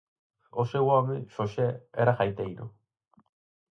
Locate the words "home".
0.93-1.17